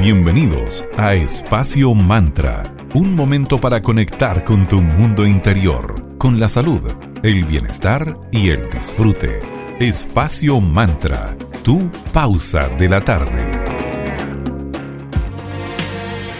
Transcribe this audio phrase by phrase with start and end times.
[0.00, 6.80] Bienvenidos a Espacio Mantra, un momento para conectar con tu mundo interior, con la salud,
[7.22, 9.42] el bienestar y el disfrute.
[9.78, 13.44] Espacio Mantra, tu pausa de la tarde.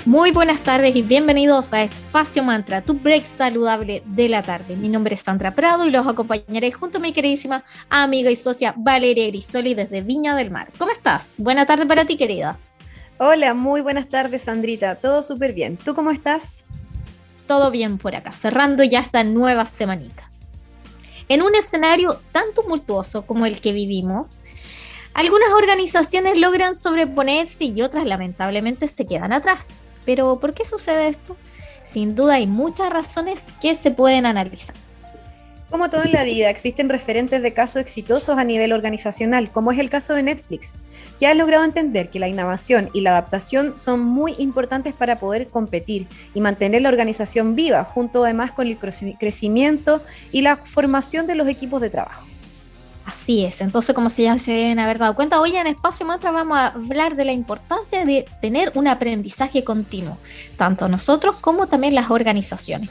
[0.07, 4.75] Muy buenas tardes y bienvenidos a Espacio Mantra, tu break saludable de la tarde.
[4.75, 8.73] Mi nombre es Sandra Prado y los acompañaré junto a mi queridísima amiga y socia
[8.79, 10.71] Valeria Grisoli desde Viña del Mar.
[10.79, 11.35] ¿Cómo estás?
[11.37, 12.59] Buena tarde para ti, querida.
[13.23, 14.95] Hola, muy buenas tardes, Sandrita.
[14.95, 15.77] Todo súper bien.
[15.77, 16.65] ¿Tú cómo estás?
[17.47, 20.31] Todo bien por acá, cerrando ya esta nueva semanita.
[21.29, 24.39] En un escenario tan tumultuoso como el que vivimos,
[25.13, 29.81] algunas organizaciones logran sobreponerse y otras lamentablemente se quedan atrás.
[30.07, 31.37] Pero ¿por qué sucede esto?
[31.85, 34.75] Sin duda hay muchas razones que se pueden analizar.
[35.69, 39.79] Como todo en la vida, existen referentes de casos exitosos a nivel organizacional, como es
[39.79, 40.73] el caso de Netflix,
[41.21, 45.49] que ha logrado entender que la innovación y la adaptación son muy importantes para poder
[45.49, 51.35] competir y mantener la organización viva, junto además con el crecimiento y la formación de
[51.35, 52.25] los equipos de trabajo.
[53.05, 56.31] Así es, entonces como si ya se deben haber dado cuenta, hoy en Espacio Mantra
[56.31, 60.17] vamos a hablar de la importancia de tener un aprendizaje continuo,
[60.57, 62.89] tanto nosotros como también las organizaciones.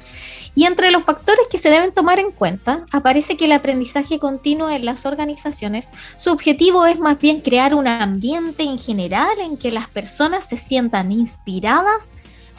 [0.55, 4.69] Y entre los factores que se deben tomar en cuenta, aparece que el aprendizaje continuo
[4.69, 9.71] en las organizaciones, su objetivo es más bien crear un ambiente en general en que
[9.71, 12.11] las personas se sientan inspiradas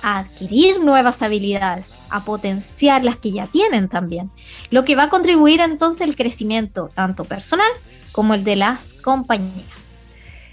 [0.02, 4.30] a adquirir nuevas habilidades, a potenciar las que ya tienen también,
[4.70, 7.70] lo que va a contribuir entonces al crecimiento tanto personal
[8.12, 9.80] como el de las compañías.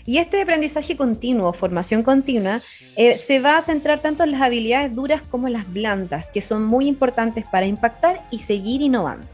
[0.09, 2.61] Y este aprendizaje continuo, formación continua,
[2.95, 6.39] eh, se va a centrar tanto en las habilidades duras como en las blandas, que
[6.39, 9.27] son muy importantes para impactar y seguir innovando.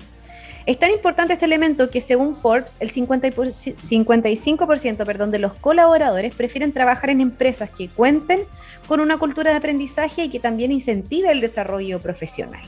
[0.66, 6.71] Es tan importante este elemento que según Forbes, el 55% perdón, de los colaboradores prefieren
[6.71, 8.45] trabajar en empresas que cuenten
[8.88, 12.63] con una cultura de aprendizaje y que también incentive el desarrollo profesional.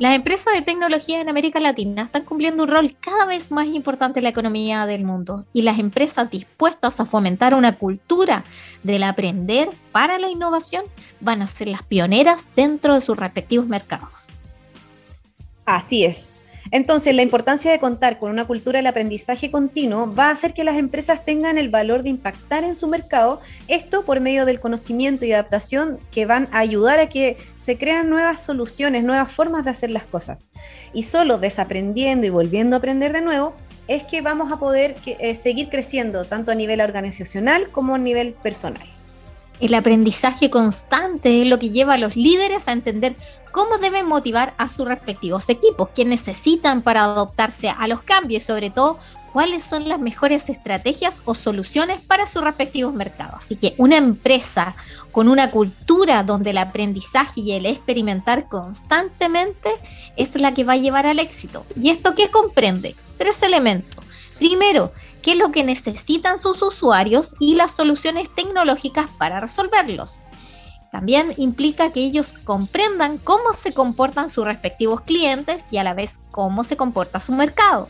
[0.00, 4.18] Las empresas de tecnología en América Latina están cumpliendo un rol cada vez más importante
[4.18, 8.44] en la economía del mundo y las empresas dispuestas a fomentar una cultura
[8.82, 10.84] del aprender para la innovación
[11.20, 14.26] van a ser las pioneras dentro de sus respectivos mercados.
[15.64, 16.38] Así es.
[16.70, 20.64] Entonces, la importancia de contar con una cultura del aprendizaje continuo va a hacer que
[20.64, 25.24] las empresas tengan el valor de impactar en su mercado, esto por medio del conocimiento
[25.24, 29.70] y adaptación que van a ayudar a que se crean nuevas soluciones, nuevas formas de
[29.70, 30.46] hacer las cosas.
[30.92, 33.54] Y solo desaprendiendo y volviendo a aprender de nuevo,
[33.88, 38.32] es que vamos a poder eh, seguir creciendo tanto a nivel organizacional como a nivel
[38.32, 38.93] personal.
[39.60, 43.16] El aprendizaje constante es lo que lleva a los líderes a entender
[43.52, 48.46] cómo deben motivar a sus respectivos equipos, qué necesitan para adoptarse a los cambios y
[48.46, 48.98] sobre todo
[49.32, 53.34] cuáles son las mejores estrategias o soluciones para sus respectivos mercados.
[53.38, 54.76] Así que una empresa
[55.10, 59.70] con una cultura donde el aprendizaje y el experimentar constantemente
[60.16, 61.64] es la que va a llevar al éxito.
[61.74, 62.94] ¿Y esto qué comprende?
[63.18, 64.04] Tres elementos.
[64.38, 64.92] Primero,
[65.24, 70.20] qué es lo que necesitan sus usuarios y las soluciones tecnológicas para resolverlos.
[70.92, 76.20] También implica que ellos comprendan cómo se comportan sus respectivos clientes y a la vez
[76.30, 77.88] cómo se comporta su mercado.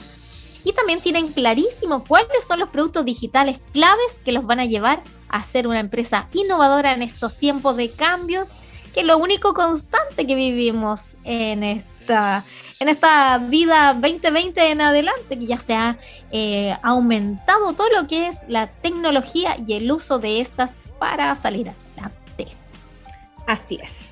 [0.62, 5.02] Y también tienen clarísimo cuáles son los productos digitales claves que los van a llevar
[5.28, 8.50] a ser una empresa innovadora en estos tiempos de cambios,
[8.94, 11.64] que es lo único constante que vivimos en
[12.04, 12.44] esta,
[12.80, 15.96] en esta vida 2020 en adelante, que ya se ha
[16.30, 21.70] eh, aumentado todo lo que es la tecnología y el uso de estas para salir
[21.70, 22.48] adelante.
[23.46, 24.10] Así es.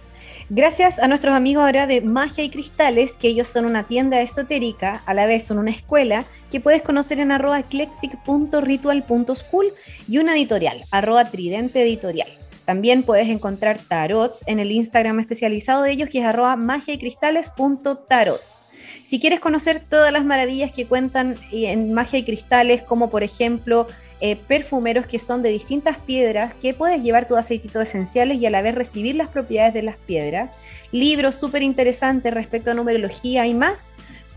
[0.49, 5.03] Gracias a nuestros amigos ahora de Magia y Cristales, que ellos son una tienda esotérica,
[5.07, 9.73] a la vez son una escuela, que puedes conocer en arroba eclectic.ritual.school
[10.09, 12.42] y una editorial, arroba tridente editorial.
[12.73, 16.99] También puedes encontrar tarots en el Instagram especializado de ellos, que es arroba magia y
[16.99, 18.65] cristales.tarots.
[19.05, 23.89] Si quieres conocer todas las maravillas que cuentan en magia y cristales, como por ejemplo
[24.23, 28.51] eh, perfumeros que son de distintas piedras, que puedes llevar tus aceititos esenciales y a
[28.51, 30.57] la vez recibir las propiedades de las piedras.
[30.93, 33.91] Libros súper interesantes respecto a numerología y más.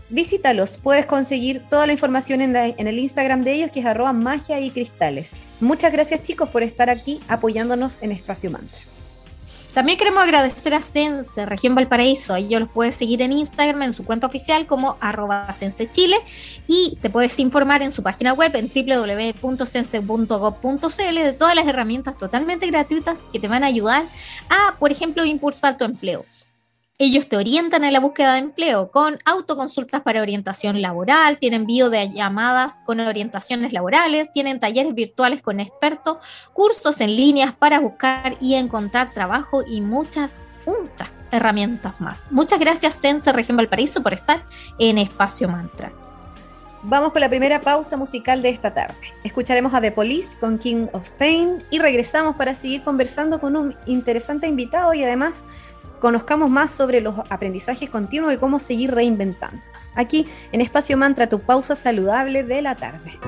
[0.08, 4.60] Visítalos, puedes conseguir toda la información en, el Instagram de ellos que es arroba magia
[4.60, 5.32] y cristales.
[5.60, 8.78] Muchas gracias chicos por estar aquí apoyándonos en Espacio Mantra.
[9.74, 12.34] También queremos agradecer a Sense, Región Valparaíso.
[12.34, 15.54] Ellos los puedes seguir en Instagram, en su cuenta oficial como arroba
[15.92, 16.16] Chile
[16.66, 22.66] y te puedes informar en su página web en www.sense.gov.cl de todas las herramientas totalmente
[22.68, 24.08] gratuitas que te van a ayudar
[24.48, 26.24] a, por ejemplo, impulsar tu empleo.
[26.98, 32.80] Ellos te orientan en la búsqueda de empleo con autoconsultas para orientación laboral, tienen llamadas
[32.86, 36.16] con orientaciones laborales, tienen talleres virtuales con expertos,
[36.54, 42.28] cursos en líneas para buscar y encontrar trabajo y muchas, muchas herramientas más.
[42.30, 44.42] Muchas gracias, Sense Región Valparaíso, por estar
[44.78, 45.92] en Espacio Mantra.
[46.82, 48.94] Vamos con la primera pausa musical de esta tarde.
[49.24, 53.74] Escucharemos a The Police con King of Pain y regresamos para seguir conversando con un
[53.86, 55.42] interesante invitado y además
[56.06, 59.92] conozcamos más sobre los aprendizajes continuos y cómo seguir reinventándonos.
[59.96, 63.18] Aquí en Espacio Mantra, tu pausa saludable de la tarde.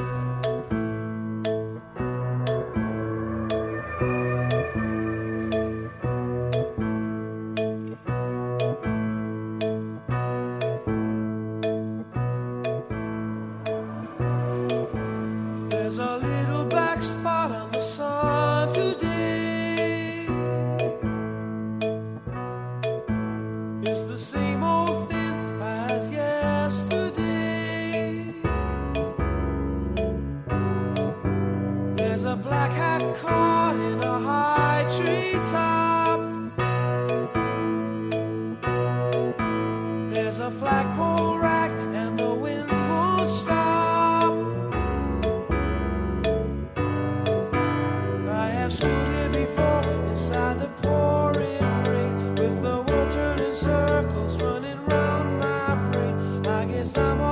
[56.88, 57.27] した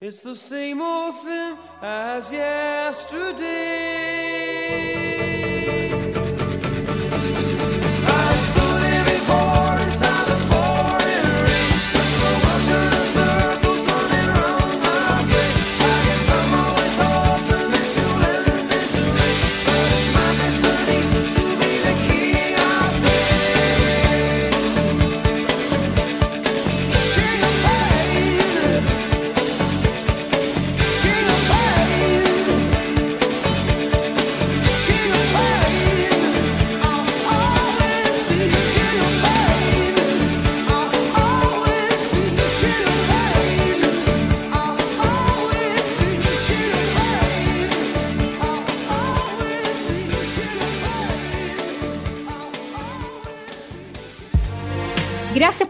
[0.00, 3.48] It's the same old thing as yesterday.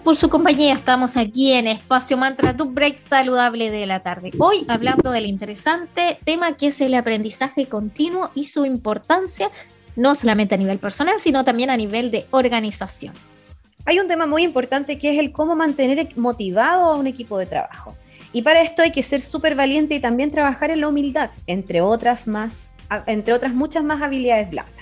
[0.09, 0.73] Por su compañía.
[0.73, 4.31] Estamos aquí en Espacio Mantra, tu break saludable de la tarde.
[4.38, 9.50] Hoy hablando del interesante tema que es el aprendizaje continuo y su importancia,
[9.97, 13.12] no solamente a nivel personal, sino también a nivel de organización.
[13.85, 17.45] Hay un tema muy importante que es el cómo mantener motivado a un equipo de
[17.45, 17.95] trabajo.
[18.33, 21.83] Y para esto hay que ser súper valiente y también trabajar en la humildad, entre
[21.83, 24.77] otras, más, entre otras muchas más habilidades blandas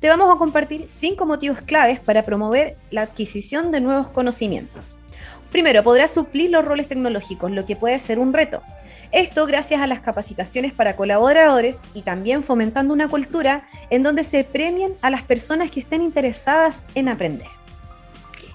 [0.00, 4.98] te vamos a compartir cinco motivos claves para promover la adquisición de nuevos conocimientos.
[5.50, 8.62] Primero, podrás suplir los roles tecnológicos, lo que puede ser un reto.
[9.12, 14.44] Esto gracias a las capacitaciones para colaboradores y también fomentando una cultura en donde se
[14.44, 17.48] premien a las personas que estén interesadas en aprender.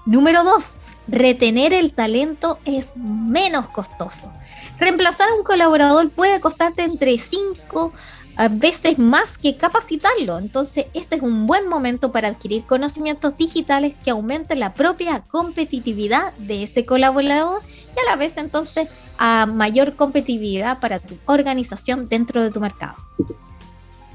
[0.04, 0.74] Número 2.
[1.08, 4.32] Retener el talento es menos costoso.
[4.78, 7.92] Reemplazar a un colaborador puede costarte entre 5
[8.36, 10.38] a veces más que capacitarlo.
[10.38, 16.32] Entonces, este es un buen momento para adquirir conocimientos digitales que aumenten la propia competitividad
[16.34, 17.62] de ese colaborador
[17.94, 22.96] y a la vez entonces a mayor competitividad para tu organización dentro de tu mercado.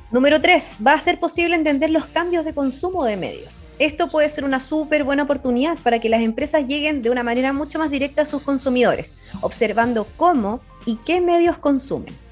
[0.10, 0.80] Número 3.
[0.88, 3.68] Va a ser posible entender los cambios de consumo de medios.
[3.78, 7.52] Esto puede ser una súper buena oportunidad para que las empresas lleguen de una manera
[7.52, 12.27] mucho más directa a sus consumidores, observando cómo y qué medios consumen.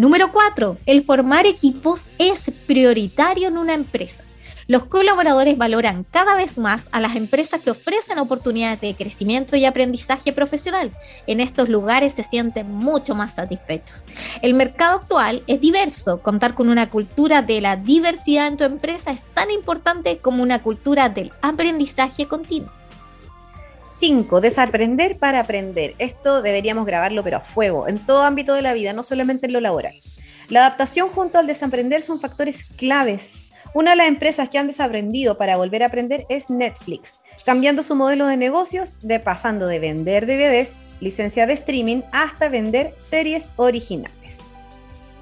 [0.00, 0.78] Número 4.
[0.86, 4.24] El formar equipos es prioritario en una empresa.
[4.66, 9.66] Los colaboradores valoran cada vez más a las empresas que ofrecen oportunidades de crecimiento y
[9.66, 10.90] aprendizaje profesional.
[11.26, 14.06] En estos lugares se sienten mucho más satisfechos.
[14.40, 16.22] El mercado actual es diverso.
[16.22, 20.62] Contar con una cultura de la diversidad en tu empresa es tan importante como una
[20.62, 22.79] cultura del aprendizaje continuo.
[24.00, 24.40] 5.
[24.40, 25.94] Desaprender para aprender.
[25.98, 29.52] Esto deberíamos grabarlo, pero a fuego, en todo ámbito de la vida, no solamente en
[29.52, 30.00] lo laboral.
[30.48, 33.44] La adaptación junto al desaprender son factores claves.
[33.74, 37.94] Una de las empresas que han desaprendido para volver a aprender es Netflix, cambiando su
[37.94, 44.54] modelo de negocios de pasando de vender DVDs, licencia de streaming, hasta vender series originales.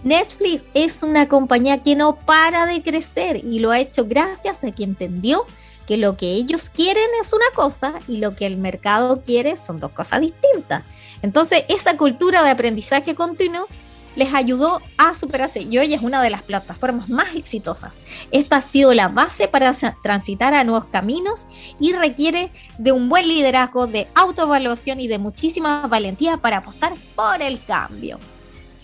[0.05, 4.71] Netflix es una compañía que no para de crecer y lo ha hecho gracias a
[4.71, 5.45] que entendió
[5.89, 9.81] que lo que ellos quieren es una cosa y lo que el mercado quiere son
[9.81, 10.85] dos cosas distintas.
[11.23, 13.67] Entonces, esa cultura de aprendizaje continuo
[14.15, 17.95] les ayudó a superarse y hoy es una de las plataformas más exitosas.
[18.33, 21.47] Esta ha sido la base para transitar a nuevos caminos
[21.81, 27.41] y requiere de un buen liderazgo, de autoevaluación y de muchísima valentía para apostar por
[27.41, 28.19] el cambio.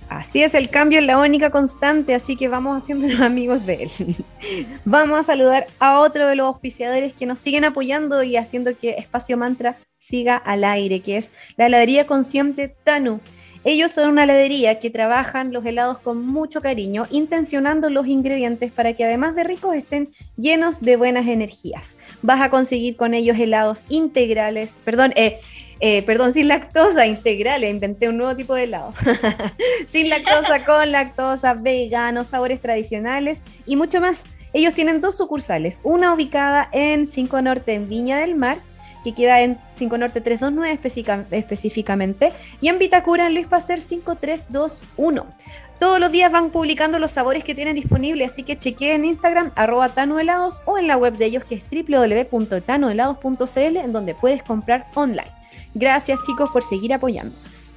[0.08, 3.90] Así es, el cambio es la única constante, así que vamos haciéndonos amigos de él.
[4.84, 8.90] vamos a saludar a otro de los auspiciadores que nos siguen apoyando y haciendo que
[8.90, 13.20] Espacio Mantra siga al aire, que es la heladería consciente Tanu.
[13.66, 18.92] Ellos son una heladería que trabajan los helados con mucho cariño, intencionando los ingredientes para
[18.92, 21.96] que además de ricos estén llenos de buenas energías.
[22.20, 25.38] Vas a conseguir con ellos helados integrales, perdón, eh,
[25.86, 28.94] eh, perdón, sin lactosa integrales, inventé un nuevo tipo de helado.
[29.86, 34.24] sin lactosa, con lactosa, veganos, sabores tradicionales y mucho más.
[34.54, 38.56] Ellos tienen dos sucursales, una ubicada en 5 Norte en Viña del Mar
[39.04, 40.80] que queda en 5 Norte 329
[41.32, 45.26] específicamente, y en Vitacura en Luis Pasteur 5321.
[45.78, 49.52] Todos los días van publicando los sabores que tienen disponibles, así que chequeen en Instagram,
[49.54, 54.86] arroba tanohelados, o en la web de ellos que es www.tanohelados.cl, en donde puedes comprar
[54.94, 55.43] online.
[55.74, 57.73] Gracias chicos por seguir apoyándonos.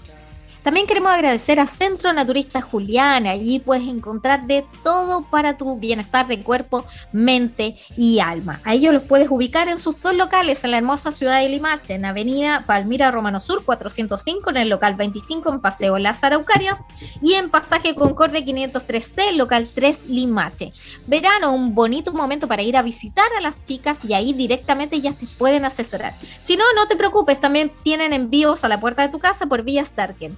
[0.67, 3.29] También queremos agradecer a Centro Naturista Juliana.
[3.29, 6.83] Allí puedes encontrar de todo para tu bienestar de cuerpo,
[7.13, 8.59] mente y alma.
[8.65, 11.93] A ellos los puedes ubicar en sus dos locales en la hermosa ciudad de Limache,
[11.93, 16.79] en Avenida Palmira Romano Sur 405, en el local 25 en Paseo Las Araucarias
[17.21, 20.73] y en Pasaje Concorde 503C, local 3 Limache.
[21.07, 25.13] Verano, un bonito momento para ir a visitar a las chicas y ahí directamente ya
[25.13, 26.17] te pueden asesorar.
[26.41, 29.63] Si no, no te preocupes, también tienen envíos a la puerta de tu casa por
[29.63, 30.37] vía Starken.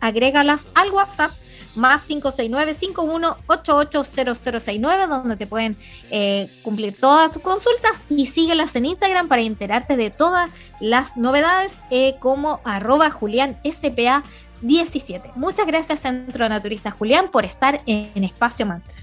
[0.00, 1.30] Agrégalas al WhatsApp
[1.76, 5.76] más 569-51880069, donde te pueden
[6.10, 11.74] eh, cumplir todas tus consultas y síguelas en Instagram para enterarte de todas las novedades
[11.90, 14.24] eh, como arroba Julián SPA
[14.62, 15.32] 17.
[15.36, 19.02] Muchas gracias Centro Naturista Julián por estar en Espacio Mantra.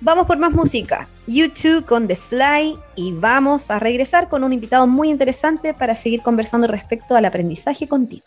[0.00, 1.08] Vamos por más música.
[1.26, 6.20] YouTube con The Fly y vamos a regresar con un invitado muy interesante para seguir
[6.20, 8.26] conversando respecto al aprendizaje continuo.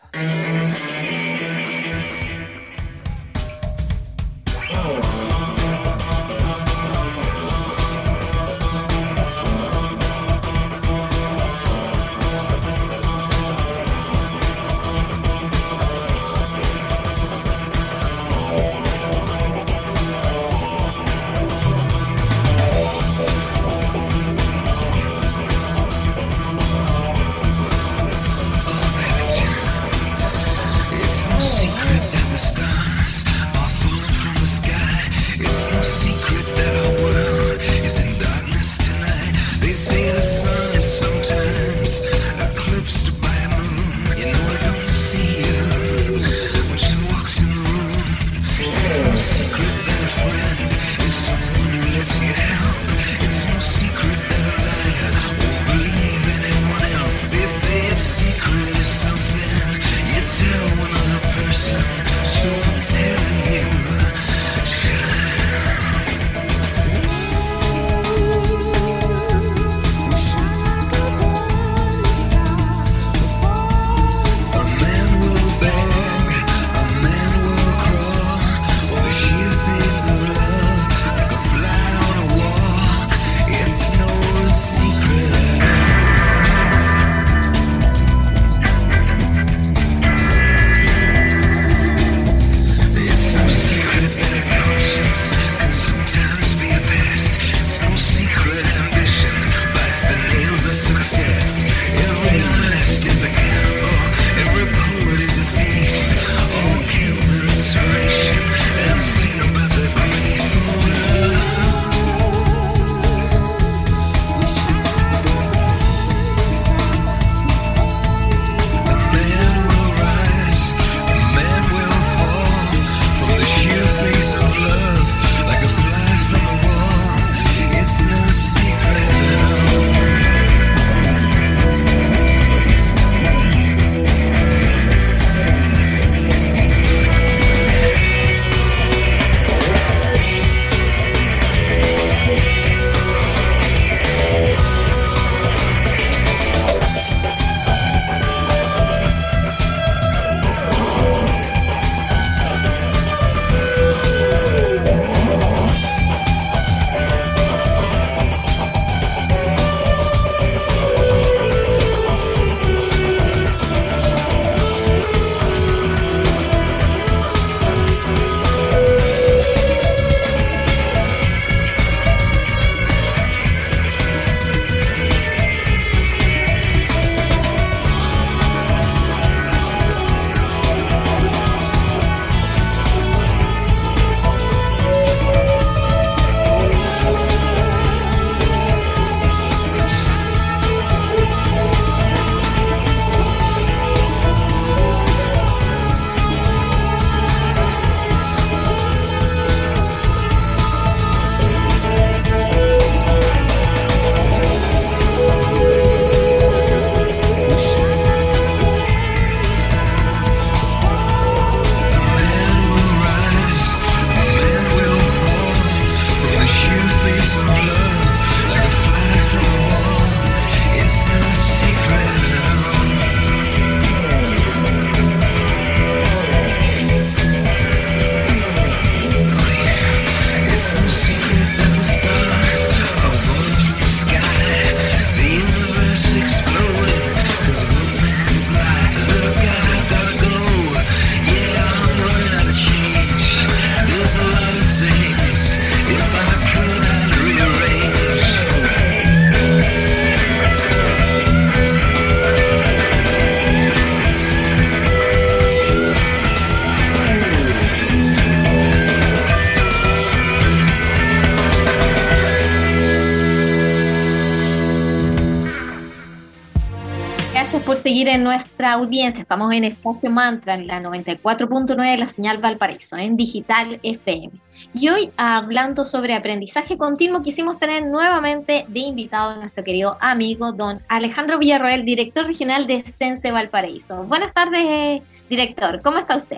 [268.57, 269.21] Nuestra audiencia.
[269.21, 274.31] Estamos en Espacio Mantra, en la 94.9 de la señal Valparaíso, en Digital FM.
[274.73, 280.53] Y hoy, hablando sobre aprendizaje continuo, quisimos tener nuevamente de invitado a nuestro querido amigo
[280.53, 284.03] don Alejandro Villarroel, director regional de Sense Valparaíso.
[284.05, 285.79] Buenas tardes, director.
[285.83, 286.37] ¿Cómo está usted?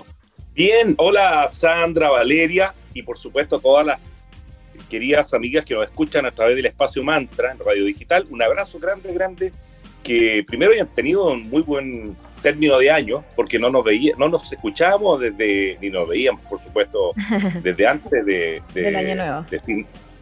[0.54, 4.28] Bien, hola Sandra, Valeria y por supuesto todas las
[4.90, 8.26] queridas amigas que nos escuchan a través del Espacio Mantra en Radio Digital.
[8.30, 9.54] Un abrazo grande, grande
[10.04, 14.30] que primero hayan tenido un muy buen término de año, porque no nos veía, no
[14.30, 17.12] nos escuchábamos desde, ni nos veíamos, por supuesto,
[17.64, 19.46] desde antes de, del año nuevo.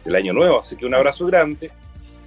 [0.04, 0.60] del año nuevo.
[0.60, 1.70] Así que un abrazo grande.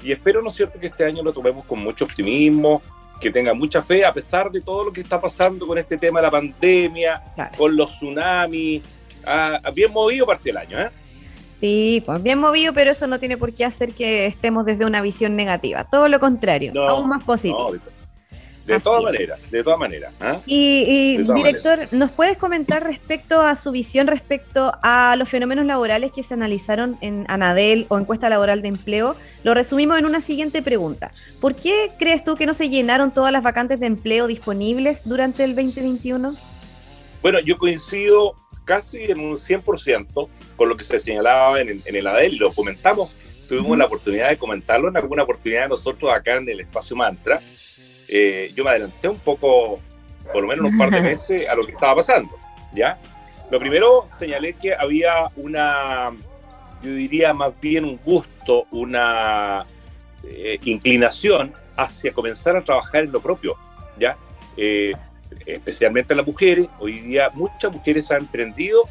[0.03, 2.81] Y espero, ¿no es cierto?, que este año lo tomemos con mucho optimismo,
[3.19, 6.19] que tenga mucha fe, a pesar de todo lo que está pasando con este tema
[6.19, 7.21] de la pandemia,
[7.55, 8.81] con los tsunamis.
[9.23, 10.89] Ah, bien movido parte del año, ¿eh?
[11.61, 14.99] Sí, pues bien movido, pero eso no tiene por qué hacer que estemos desde una
[14.99, 15.83] visión negativa.
[15.83, 17.73] Todo lo contrario, aún más positivo.
[18.65, 20.11] de, todas maneras, de todas maneras.
[20.21, 20.41] ¿ah?
[20.47, 26.23] Y, director, ¿nos puedes comentar respecto a su visión respecto a los fenómenos laborales que
[26.23, 29.15] se analizaron en Anadel o encuesta laboral de empleo?
[29.43, 31.11] Lo resumimos en una siguiente pregunta.
[31.39, 35.43] ¿Por qué crees tú que no se llenaron todas las vacantes de empleo disponibles durante
[35.43, 36.35] el 2021?
[37.21, 38.40] Bueno, yo coincido
[38.71, 43.13] casi en un 100% con lo que se señalaba en, el ADEL y lo comentamos,
[43.45, 47.41] tuvimos la oportunidad de comentarlo en alguna oportunidad nosotros acá en el espacio Mantra.
[48.07, 49.81] Eh, yo me adelanté un poco,
[50.31, 52.33] por lo menos un par de meses, a lo que estaba pasando,
[52.73, 52.97] ¿ya?
[53.49, 56.13] Lo primero, señalé que había una,
[56.81, 59.65] yo diría más bien un gusto, una
[60.23, 63.57] eh, inclinación hacia comenzar a trabajar en lo propio,
[63.99, 64.15] ¿ya?
[64.55, 64.93] Eh,
[65.45, 66.67] especialmente las mujeres.
[66.79, 68.83] Hoy día muchas mujeres han emprendido.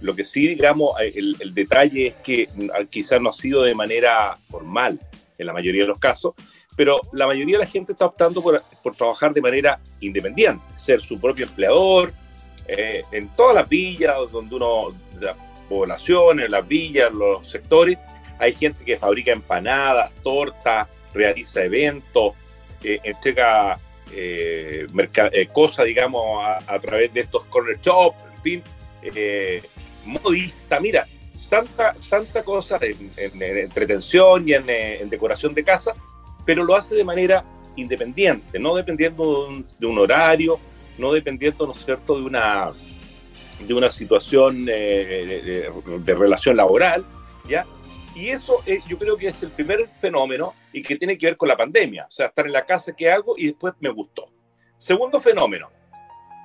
[0.00, 3.74] Lo que sí, digamos, eh, el, detalle es que mm, quizás no ha sido de
[3.74, 4.98] manera formal
[5.38, 6.34] en la mayoría de los casos,
[6.76, 11.02] pero la mayoría de la gente está optando por, por trabajar de manera independiente, ser
[11.02, 12.12] su propio empleador,
[12.66, 14.88] eh, en todas las villas donde uno,
[15.20, 15.36] las
[15.68, 17.98] poblaciones, las villas, los sectores,
[18.38, 22.34] hay gente que fabrica empanadas, tortas, realiza eventos,
[22.82, 23.78] eh, entrega
[24.12, 24.86] eh,
[25.32, 28.62] eh, cosas, digamos, a, través de estos corner shops, en fin,
[29.02, 29.62] eh,
[30.04, 31.06] modista, mira,
[31.48, 35.94] tanta, tanta cosa en, entretención y en, decoración de casa,
[36.44, 37.44] pero lo hace de manera
[37.76, 39.48] independiente, no dependiendo
[39.78, 40.58] de un, horario,
[40.98, 42.68] no dependiendo, ¿no es cierto?, de una,
[43.66, 45.70] de una situación de,
[46.04, 47.04] de, relación laboral,
[47.48, 47.64] ¿ya?
[48.14, 51.36] Y eso eh, yo creo que es el primer fenómeno y que tiene que ver
[51.36, 52.06] con la pandemia.
[52.06, 53.34] O sea, estar en la casa, ¿qué hago?
[53.36, 54.30] Y después me gustó.
[54.76, 55.70] Segundo fenómeno.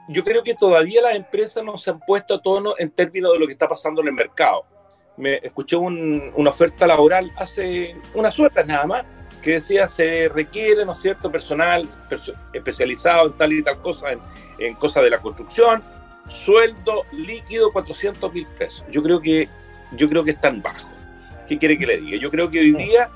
[0.10, 3.40] Yo creo que todavía las empresas no se han puesto a tono en términos de
[3.40, 4.66] lo que está pasando en el mercado.
[5.18, 9.06] Me escuché una oferta laboral hace unas horas nada más
[9.42, 11.88] que decía se requiere, ¿no es cierto?, personal
[12.54, 15.84] especializado en tal y tal cosa, en, cosas de la construcción,
[16.30, 18.86] sueldo líquido 400 mil pesos.
[18.92, 19.48] Yo creo que
[19.94, 20.97] yo creo que es tan bajo.
[21.48, 22.18] ¿Qué quiere que le diga?
[22.18, 23.10] Yo creo que hoy día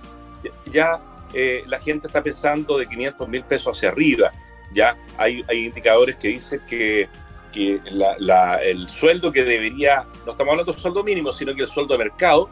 [0.71, 0.99] ya
[1.33, 4.31] eh, la gente está pensando de 500 mil pesos hacia arriba.
[4.73, 7.09] Ya hay, hay indicadores que dicen que,
[7.51, 7.81] que
[8.63, 12.05] el sueldo que debería, no estamos hablando de sueldo mínimo, sino que el sueldo de
[12.05, 12.49] mercado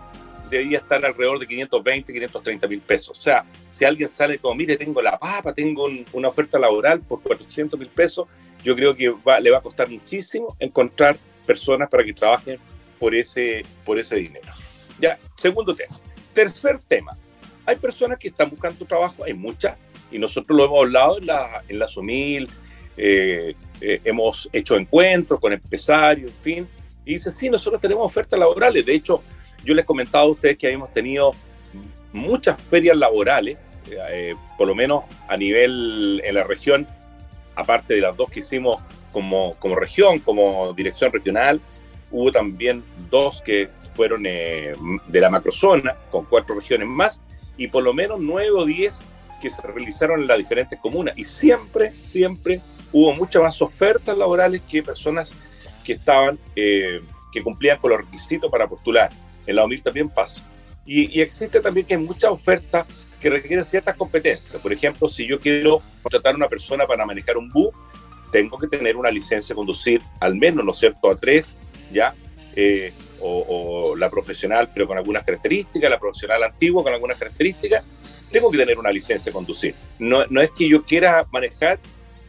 [0.50, 3.18] debería estar alrededor de 520, 530 mil pesos.
[3.18, 7.22] O sea, si alguien sale como, mire, tengo la papa, tengo una oferta laboral por
[7.22, 8.28] 400 mil pesos,
[8.64, 11.16] yo creo que le va a costar muchísimo encontrar
[11.46, 12.60] personas para que trabajen
[13.00, 14.52] por ese, por ese dinero.
[15.00, 15.96] Ya, segundo tema.
[16.34, 17.18] Tercer tema.
[17.66, 19.78] Hay personas que están buscando trabajo, hay muchas,
[20.12, 22.50] y nosotros lo hemos hablado en la, en la SUMIL,
[22.98, 26.68] eh, eh, hemos hecho encuentros con empresarios, en fin,
[27.06, 28.86] y dice, sí, nosotros tenemos ofertas laborales.
[28.86, 29.24] De hecho,
[29.64, 31.34] yo les comentaba a ustedes que habíamos tenido
[32.12, 33.58] muchas ferias laborales,
[33.90, 36.88] eh, por lo menos a nivel en la región,
[37.56, 38.82] aparte de las dos que hicimos
[39.12, 41.62] como, como región, como dirección regional,
[42.12, 44.76] hubo también dos que fueron eh,
[45.08, 47.22] de la macrozona, con cuatro regiones más,
[47.58, 49.02] y por lo menos nueve o diez
[49.42, 51.18] que se realizaron en las diferentes comunas.
[51.18, 52.62] Y siempre, siempre
[52.94, 55.36] hubo muchas más ofertas laborales que personas
[55.84, 59.10] que estaban, eh, que cumplían con los requisitos para postular.
[59.46, 60.50] En la OMIR también pasa.
[60.86, 62.88] Y, existe también que hay muchas ofertas
[63.20, 64.62] que requieren ciertas competencias.
[64.62, 67.72] Por ejemplo, si yo quiero contratar a una persona para manejar un bus,
[68.32, 71.58] tengo que tener una licencia de conducir al menos, ¿no es cierto?, a tres,
[71.92, 72.16] ¿ya?
[72.62, 72.92] Eh,
[73.22, 77.86] o, la profesional, pero con algunas características, la profesional antigua con algunas características,
[78.30, 79.76] tengo que tener una licencia de conducir.
[79.98, 81.80] No, no es que yo quiera manejar,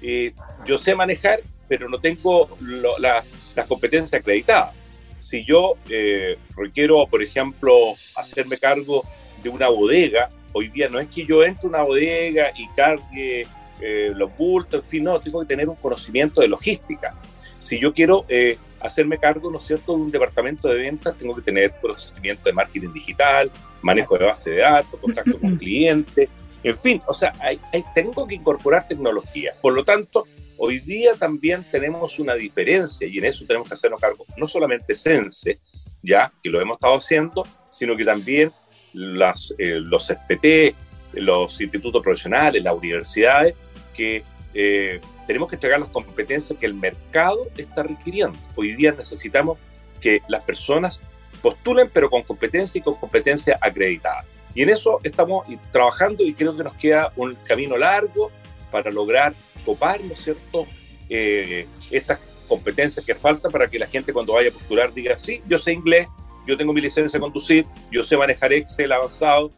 [0.00, 0.32] eh,
[0.64, 2.56] yo sé manejar, pero no tengo
[3.00, 4.72] las competencias acreditadas.
[5.18, 9.02] Si yo eh, requiero, por ejemplo, hacerme cargo
[9.42, 13.48] de una bodega, hoy día no es que yo entre a una bodega y cargue
[13.80, 17.16] eh, los bultos, en fin, no, tengo que tener un conocimiento de logística.
[17.58, 21.34] Si yo quiero eh, hacerme cargo, ¿no es cierto?, de un departamento de ventas, tengo
[21.34, 23.50] que tener conocimiento de marketing digital,
[23.82, 26.28] manejo de base de datos, contacto con clientes,
[26.62, 27.58] en fin, o sea, hay,
[27.94, 29.52] tengo que incorporar tecnología.
[29.60, 30.26] Por lo tanto,
[30.58, 34.94] hoy día también tenemos una diferencia y en eso tenemos que hacernos cargo, no solamente
[34.94, 35.58] Sense,
[36.02, 38.52] ya, que lo hemos estado haciendo, sino que también
[38.92, 40.74] las, eh, los SPT,
[41.14, 43.54] los institutos profesionales, las universidades,
[43.94, 48.36] que eh, tenemos que entregar las competencias que el mercado está requiriendo.
[48.56, 49.58] Hoy día necesitamos
[50.00, 51.00] que las personas
[51.40, 54.24] postulen, pero con competencia y con competencia acreditada.
[54.56, 58.32] Y en eso estamos trabajando y creo que nos queda un camino largo
[58.72, 59.32] para lograr
[59.64, 60.66] copar, ¿no es cierto?,
[61.08, 65.44] eh, estas competencias que faltan para que la gente cuando vaya a postular diga, sí,
[65.46, 66.08] yo sé inglés,
[66.44, 69.52] yo tengo mi licencia de conducir, yo sé manejar Excel avanzado,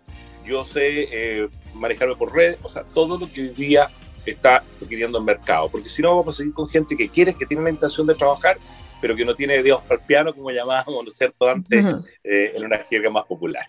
[0.44, 3.90] yo sé eh, manejarme por red, o sea, todo lo que hoy día
[4.24, 7.46] está requiriendo el mercado, porque si no vamos a seguir con gente que quiere, que
[7.46, 8.58] tiene la intención de trabajar,
[9.00, 11.84] pero que no tiene dedos para el piano, como llamábamos, ¿no es cierto?, antes
[12.22, 13.66] eh, en una jerga más popular.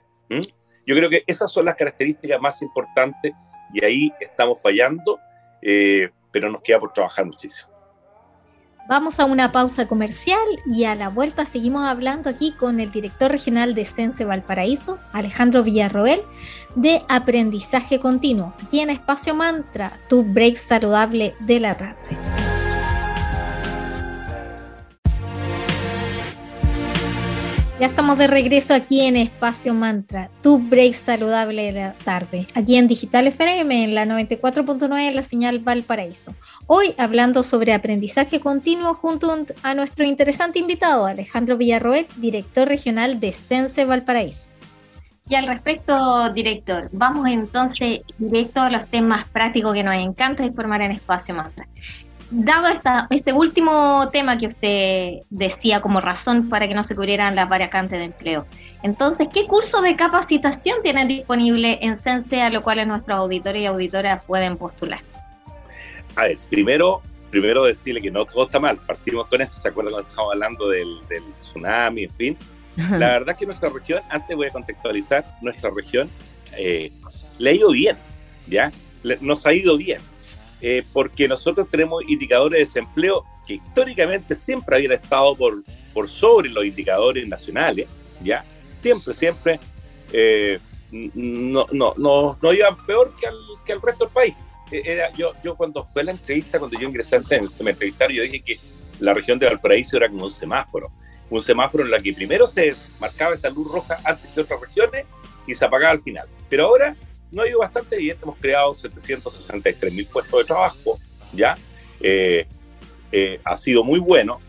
[0.86, 3.34] Yo creo que esas son las características más importantes
[3.74, 5.20] y ahí estamos fallando,
[5.62, 7.73] eh, pero nos queda por trabajar muchísimo.
[8.86, 13.32] Vamos a una pausa comercial y a la vuelta seguimos hablando aquí con el director
[13.32, 16.22] regional de Sense Valparaíso, Alejandro Villarroel,
[16.76, 22.43] de aprendizaje continuo, aquí en Espacio Mantra, tu break saludable de la tarde.
[27.80, 32.78] Ya estamos de regreso aquí en Espacio Mantra, tu break saludable de la tarde, aquí
[32.78, 36.36] en Digital FM, en la 94.9 en la señal Valparaíso.
[36.68, 43.34] Hoy hablando sobre aprendizaje continuo junto a nuestro interesante invitado, Alejandro Villarroel, director regional de
[43.34, 44.50] Sense Valparaíso.
[45.28, 50.84] Y al respecto, director, vamos entonces directo a los temas prácticos que nos encanta informar
[50.84, 51.68] en Espacio Mantra
[52.34, 57.36] dado esta, este último tema que usted decía como razón para que no se cubrieran
[57.36, 58.46] las vacantes de empleo,
[58.84, 63.66] entonces, ¿qué curso de capacitación tienen disponible en Sense a lo cual nuestros auditores y
[63.66, 65.00] auditoras pueden postular?
[66.18, 68.78] A ver, primero, primero decirle que no todo está mal.
[68.78, 69.60] Partimos con eso.
[69.62, 71.00] ¿Se acuerdan cuando estábamos hablando del,
[71.40, 72.38] tsunami, en fin?
[72.76, 76.10] La verdad es que nuestra región, antes voy a contextualizar, nuestra región
[76.58, 76.92] eh,
[77.38, 77.98] le ha ido bien,
[78.48, 78.72] ¿ya?
[79.22, 80.00] nos ha ido bien
[80.66, 85.56] eh, porque nosotros tenemos indicadores de desempleo que históricamente siempre habían estado por,
[85.94, 87.90] por sobre los indicadores nacionales,
[88.22, 88.46] ¿ya?
[88.72, 89.60] Siempre, siempre
[90.14, 94.36] eh, no, no, no, no iban peor que al, que al resto del país.
[94.72, 97.24] Eh, era, yo, yo cuando fue la entrevista, cuando yo ingresé al
[97.68, 98.58] entrevistaron, yo dije que
[99.02, 100.94] la región de Valparaíso era como un semáforo,
[101.30, 105.06] un semáforo en la que primero se marcaba esta luz roja antes que otras regiones
[105.46, 106.26] y se apagaba al final.
[106.50, 106.96] Pero ahora
[107.34, 111.00] no ha ido bastante bien, hemos creado 763 mil puestos de trabajo,
[111.34, 111.58] ¿ya?
[112.00, 112.46] Eh,
[113.12, 114.40] eh, ha sido muy bueno.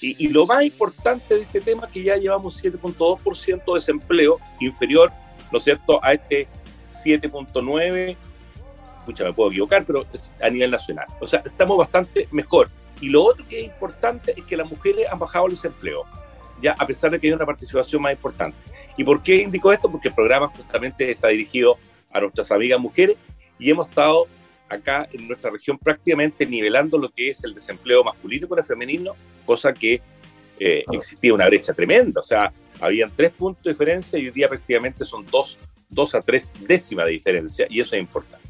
[0.00, 5.12] Y, lo más importante de este tema es que ya llevamos 7.2% de desempleo, inferior,
[5.52, 6.48] ¿no es cierto?, a este
[6.90, 8.16] 7.9%,
[8.98, 10.04] escucha, me puedo equivocar, pero
[10.40, 11.06] a nivel nacional.
[11.20, 12.68] O sea, estamos bastante mejor.
[13.00, 16.04] Y lo otro que es importante es que las mujeres han bajado el desempleo,
[16.60, 18.56] ya a pesar de que hay una participación más importante.
[18.96, 19.90] ¿Y por qué indico esto?
[19.90, 21.78] Porque el programa justamente está dirigido
[22.12, 23.16] a nuestras amigas mujeres
[23.58, 24.26] y hemos estado
[24.68, 29.14] acá en nuestra región prácticamente nivelando lo que es el desempleo masculino con el femenino,
[29.44, 30.00] cosa que
[30.58, 34.48] eh, existía una brecha tremenda, o sea, habían tres puntos de diferencia y hoy día
[34.48, 38.48] prácticamente son dos, dos a tres décimas de diferencia y eso es importante.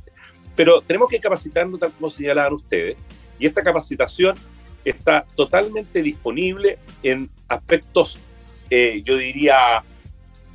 [0.54, 2.96] Pero tenemos que capacitarnos tal como señalaban ustedes
[3.38, 4.36] y esta capacitación
[4.84, 8.18] está totalmente disponible en aspectos,
[8.70, 9.84] eh, yo diría,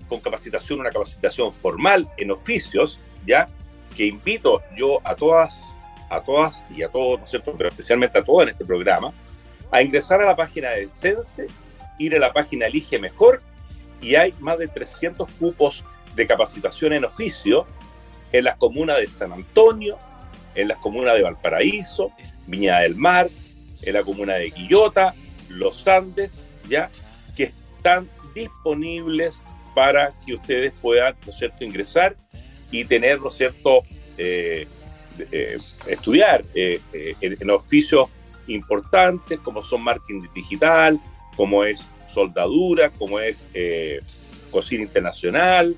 [0.08, 3.48] con capacitación, una capacitación formal en oficios, ¿ya?
[3.96, 5.78] Que invito yo a todas,
[6.10, 9.14] a todas y a todos, ¿no es cierto?, pero especialmente a todos en este programa,
[9.72, 11.48] a ingresar a la página de Sense,
[12.00, 13.42] ir a la página Elige Mejor,
[14.02, 15.84] y hay más de 300 cupos
[16.16, 17.66] de capacitación en oficio
[18.32, 19.98] en las comunas de San Antonio,
[20.56, 22.12] en las comunas de Valparaíso,
[22.46, 23.30] Viña del Mar,
[23.82, 25.14] en la comuna de Quillota,
[25.50, 26.90] Los Andes, ya
[27.36, 29.44] que están disponibles
[29.78, 32.16] para que ustedes puedan, ¿no es cierto?, ingresar
[32.72, 33.84] y tener, ¿no es cierto?,
[34.18, 34.66] eh,
[35.32, 36.82] eh, estudiar eh,
[37.22, 38.10] en, oficios
[38.48, 41.00] importantes como son marketing digital,
[41.36, 43.48] como es soldadura, como es
[44.50, 45.76] cocina internacional,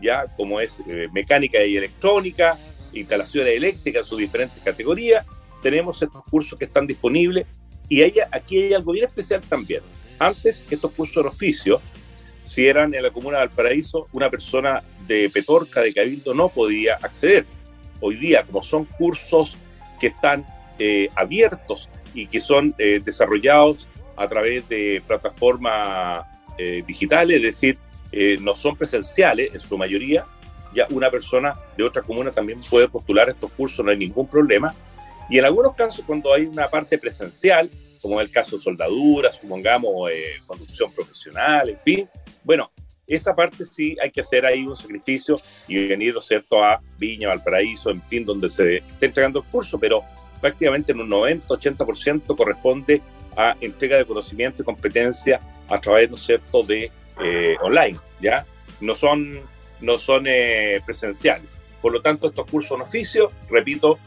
[0.00, 0.80] ya como es
[1.12, 2.56] mecánica y electrónica,
[2.92, 5.26] instalaciones eléctricas en sus diferentes categorías.
[5.60, 7.46] Tenemos estos cursos que están disponibles
[7.88, 9.82] y aquí hay algo bien especial también.
[10.20, 11.80] Antes, estos cursos de oficio
[12.50, 16.96] si eran en la comuna de Valparaíso, una persona de Petorca, de Cabildo, no podía
[16.96, 17.46] acceder.
[18.00, 19.56] Hoy día, como son cursos
[20.00, 20.44] que están
[20.76, 26.24] eh, abiertos y que son eh, desarrollados a través de plataformas
[26.58, 27.78] eh, digitales, es decir,
[28.40, 30.26] no son presenciales en su mayoría.
[30.74, 34.74] Ya una persona de otra comuna también puede postular estos cursos, no hay ningún problema.
[35.28, 39.32] Y en algunos casos, cuando hay una parte presencial, como es el caso de soldadura,
[39.32, 40.10] supongamos
[40.46, 42.08] conducción profesional, en fin,
[42.42, 42.70] bueno,
[43.10, 47.28] esa parte sí hay que hacer ahí un sacrificio y venir, ¿no cierto?, a Viña,
[47.28, 50.04] Valparaíso, en fin, donde se esté entregando el curso, pero
[50.40, 53.02] prácticamente en un 90-80% corresponde
[53.36, 58.46] a entrega de conocimiento y competencia a través, ¿no cierto?, de eh, online, ¿ya?
[58.80, 59.40] No son,
[59.80, 61.48] no son eh, presenciales.
[61.82, 63.98] Por lo tanto, estos cursos en oficio, repito,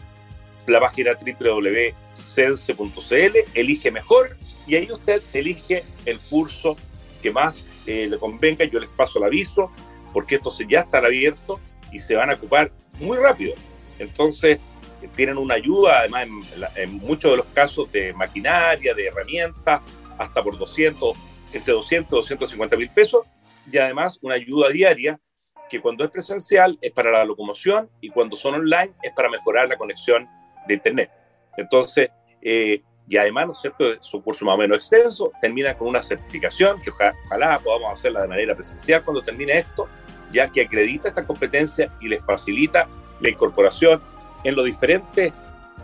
[0.67, 6.78] la página www.cense.cl, elige mejor y ahí usted elige el curso
[7.21, 9.71] que más eh, le convenga, yo les paso el aviso,
[10.12, 11.60] porque estos ya están abiertos
[11.91, 13.54] y se van a ocupar muy rápido.
[13.99, 14.60] Entonces,
[15.15, 16.28] tienen una ayuda, además,
[16.76, 19.82] en, muchos de los casos de maquinaria, de herramientas,
[20.17, 21.17] hasta por 200,
[21.54, 23.26] entre 200 y 250 mil pesos,
[23.71, 25.19] y además una ayuda diaria
[25.69, 29.69] que cuando es presencial es para la locomoción y cuando son online es para mejorar
[29.69, 30.28] la conexión
[30.67, 31.12] de Internet.
[31.58, 32.10] Entonces,
[32.41, 35.89] eh, y además, ¿no es cierto?, es un curso más o menos extenso, termina con
[35.89, 39.88] una certificación que ojalá, podamos hacerla de manera presencial cuando termine esto,
[40.32, 42.88] ya que acredita esta competencia y les facilita
[43.19, 44.02] la incorporación
[44.43, 45.34] en los diferentes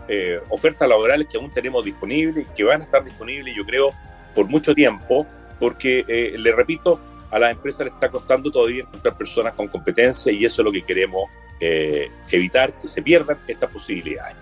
[0.08, 3.90] eh, ofertas laborales que aún tenemos disponibles y que van a estar disponibles, yo creo,
[4.34, 5.26] por mucho tiempo,
[5.58, 6.98] porque, eh, le repito,
[7.30, 10.72] a las empresas le está costando todavía encontrar personas con competencia y eso es lo
[10.72, 14.34] que queremos eh, evitar, que se pierdan estas posibilidades.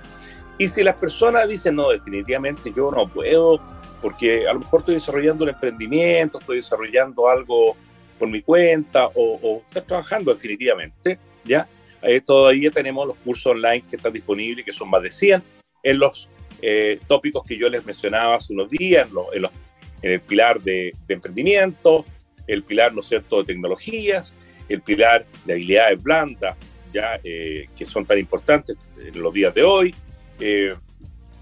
[0.58, 3.60] Y si las personas dicen, no, definitivamente yo no puedo,
[4.02, 7.76] porque a lo mejor estoy desarrollando un emprendimiento, estoy desarrollando algo
[8.18, 11.68] por mi cuenta o, o trabajando definitivamente, ¿ya?
[12.02, 15.42] Eh, todavía tenemos los cursos online que están disponibles, que son más de 100,
[15.82, 16.28] en los
[16.62, 19.26] eh, tópicos que yo les mencionaba hace unos días, en, los,
[20.02, 22.04] en, el pilar de, emprendimiento,
[22.46, 24.34] el pilar, ¿no es cierto?, de tecnologías,
[24.68, 26.56] el pilar de habilidades blandas,
[26.92, 29.94] ya eh, que son tan importantes en los días de hoy,
[30.40, 30.74] eh,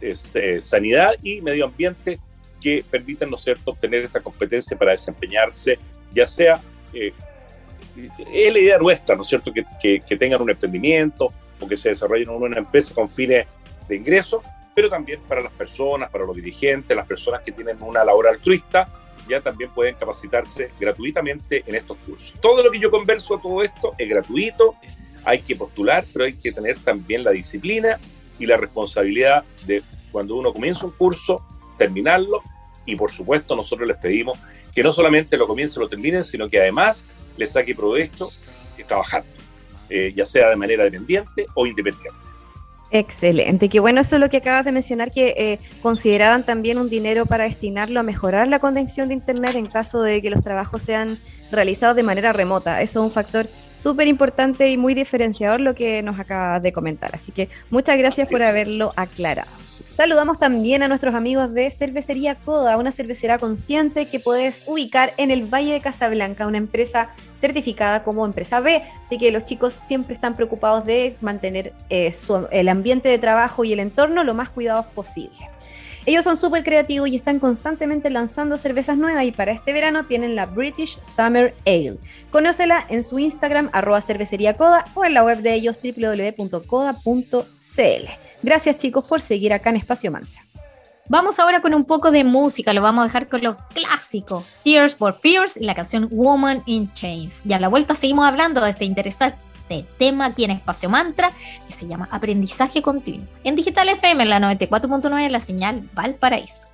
[0.00, 2.18] eh, sanidad y medio ambiente
[2.60, 5.78] que permitan, ¿no cierto?, obtener esta competencia para desempeñarse,
[6.12, 6.60] ya sea,
[6.92, 7.12] eh,
[8.32, 11.90] es la idea nuestra, ¿no es cierto?, que, que, tengan un emprendimiento o que se
[11.90, 13.46] desarrollen en una empresa con fines
[13.88, 14.42] de ingreso,
[14.74, 18.88] pero también para las personas, para los dirigentes, las personas que tienen una labor altruista,
[19.28, 22.34] ya también pueden capacitarse gratuitamente en estos cursos.
[22.40, 24.76] Todo lo que yo converso, todo esto es gratuito,
[25.24, 27.98] hay que postular, pero hay que tener también la disciplina
[28.38, 31.42] y la responsabilidad de cuando uno comienza un curso,
[31.78, 32.42] terminarlo
[32.84, 34.38] y por supuesto nosotros les pedimos
[34.74, 37.02] que no solamente lo comiencen lo terminen, sino que además
[37.36, 38.30] les saque provecho
[38.86, 39.28] trabajando,
[39.88, 42.18] eh, ya sea de manera dependiente o independiente.
[42.90, 46.88] Excelente, qué bueno eso es lo que acabas de mencionar, que eh, consideraban también un
[46.88, 50.82] dinero para destinarlo a mejorar la conexión de Internet en caso de que los trabajos
[50.82, 51.18] sean
[51.50, 52.82] realizados de manera remota.
[52.82, 57.14] Eso es un factor súper importante y muy diferenciador lo que nos acabas de comentar.
[57.14, 59.50] Así que muchas gracias por haberlo aclarado.
[59.96, 65.30] Saludamos también a nuestros amigos de Cervecería Coda, una cervecera consciente que puedes ubicar en
[65.30, 68.82] el Valle de Casablanca, una empresa certificada como empresa B.
[69.00, 72.12] Así que los chicos siempre están preocupados de mantener eh,
[72.50, 75.48] el ambiente de trabajo y el entorno lo más cuidados posible.
[76.06, 80.36] Ellos son súper creativos y están constantemente lanzando cervezas nuevas y para este verano tienen
[80.36, 81.98] la British Summer Ale.
[82.30, 84.00] Conócela en su Instagram arroba
[84.56, 87.02] coda o en la web de ellos www.coda.cl.
[88.42, 90.46] Gracias chicos por seguir acá en Espacio Mantra.
[91.08, 94.96] Vamos ahora con un poco de música, lo vamos a dejar con lo clásico, Tears
[94.96, 97.42] for Fears y la canción Woman in Chains.
[97.44, 99.45] Y a la vuelta seguimos hablando de este interesante
[99.98, 101.32] tema aquí en Espacio Mantra
[101.66, 103.26] que se llama Aprendizaje Continuo.
[103.44, 106.68] En Digital FM, en la 94.9, la señal Valparaíso.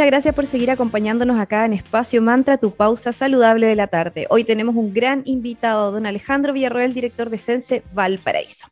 [0.00, 4.26] Muchas gracias por seguir acompañándonos acá en Espacio Mantra, tu pausa saludable de la tarde.
[4.30, 8.68] Hoy tenemos un gran invitado, don Alejandro Villarroel, director de Sense Valparaíso.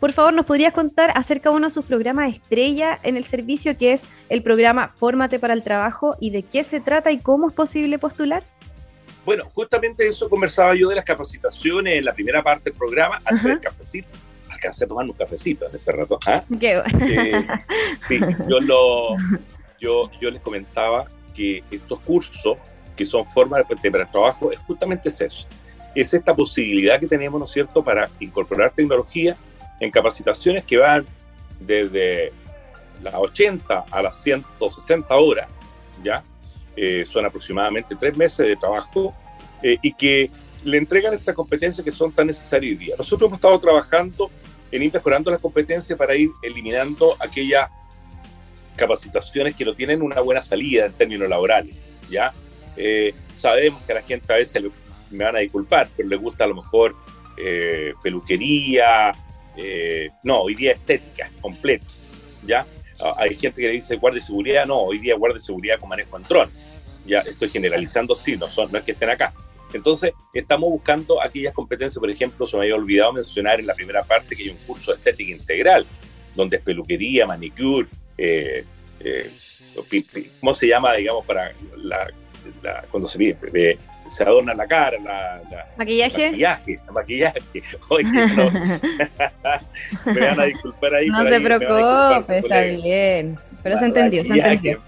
[0.00, 3.78] Por favor, ¿nos podrías contar acerca de uno de sus programas estrella en el servicio,
[3.78, 7.48] que es el programa Fórmate para el Trabajo, y de qué se trata y cómo
[7.48, 8.42] es posible postular?
[9.24, 13.44] Bueno, justamente eso conversaba yo de las capacitaciones en la primera parte del programa, antes
[13.44, 14.08] del cafecito.
[14.50, 16.18] Alcancé a tomar un cafecito en ese rato.
[16.26, 16.42] ¿ah?
[16.58, 17.06] Qué bueno.
[17.06, 17.46] Eh,
[18.08, 18.18] sí,
[18.48, 19.16] yo lo,
[19.82, 22.56] yo, les comentaba que estos cursos,
[22.96, 25.46] que son formas de, trabajo, es justamente eso.
[25.94, 29.36] Es esta posibilidad que tenemos, ¿no es cierto?, para incorporar tecnología
[29.80, 31.06] en capacitaciones que van
[31.60, 32.32] desde
[33.02, 35.48] las 80 a las 160 horas,
[36.02, 36.22] ¿ya?
[36.76, 39.14] Eh, son aproximadamente tres meses de trabajo
[39.62, 40.30] eh, y que
[40.64, 42.94] le entregan estas competencias que son tan necesarias hoy día.
[42.96, 44.30] Nosotros hemos estado trabajando
[44.70, 47.68] en ir mejorando las competencias para ir eliminando aquellas
[48.76, 51.74] capacitaciones que no tienen una buena salida en términos laborales,
[52.10, 52.32] ¿ya?
[52.76, 54.62] Eh, sabemos que a la gente a veces
[55.10, 56.96] me van a disculpar, pero le gusta a lo mejor
[57.36, 59.12] eh, peluquería,
[59.56, 61.86] eh, no, hoy día estética, completo,
[62.42, 62.66] ¿ya?
[63.00, 65.78] Ah, hay gente que le dice guardia de seguridad, no, hoy día guardia de seguridad
[65.78, 66.50] con manejo en dron,
[67.06, 69.34] ya estoy generalizando, sí, no, son, no es que estén acá.
[69.74, 74.02] Entonces, estamos buscando aquellas competencias, por ejemplo, se me había olvidado mencionar en la primera
[74.02, 75.86] parte que hay un curso de estética integral,
[76.34, 77.88] donde es peluquería, manicure,
[78.22, 78.64] eh,
[79.00, 79.32] eh,
[80.40, 82.06] ¿cómo se llama, digamos, para la,
[82.90, 84.98] cuando se, ve, se adorna la cara?
[85.00, 86.30] La, ¿Maquillaje?
[86.30, 87.40] Maquillaje, maquillaje.
[87.88, 88.50] Oye, no.
[90.12, 91.08] me van a disculpar ahí.
[91.08, 93.36] No se preocupe, está bien.
[93.62, 94.80] Pero se entendió, se entendió.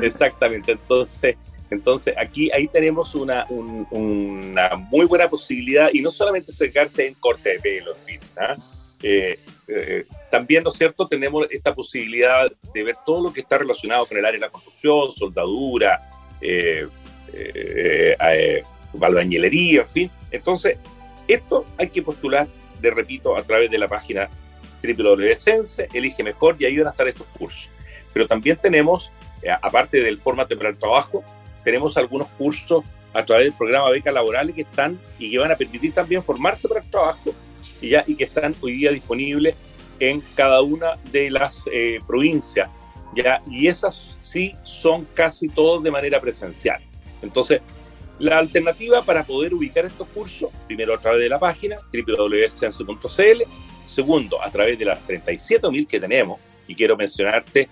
[0.00, 1.36] Exactamente, entonces...
[1.70, 7.48] Entonces, aquí ahí tenemos una, una muy buena posibilidad y no solamente acercarse en corte
[7.48, 8.54] de pelo, en fin, ¿ah?
[9.02, 9.38] eh,
[9.74, 14.06] eh, también, ¿no es cierto?, tenemos esta posibilidad de ver todo lo que está relacionado
[14.06, 16.10] con el área de la construcción, soldadura,
[16.40, 16.86] eh,
[17.32, 18.64] eh, eh
[18.94, 20.10] en fin.
[20.30, 20.76] Entonces,
[21.26, 22.46] esto hay que postular,
[22.80, 24.28] de repito, a través de la página
[24.82, 27.70] www.sense, elige mejor y ahí van a estar estos cursos.
[28.12, 29.10] Pero también tenemos,
[29.62, 31.24] aparte del formato para el trabajo,
[31.64, 35.56] tenemos algunos cursos a través del programa Becas Laborales que están y que van a
[35.56, 37.34] permitir también formarse para el trabajo
[37.82, 39.54] y, ya, y que están hoy día disponibles
[39.98, 42.70] en cada una de las eh, provincias.
[43.14, 43.42] ¿ya?
[43.46, 46.80] Y esas sí son casi todos de manera presencial.
[47.20, 47.60] Entonces,
[48.18, 53.42] la alternativa para poder ubicar estos cursos, primero a través de la página www.sense.cl,
[53.84, 57.68] segundo a través de las 37.000 que tenemos, y quiero mencionarte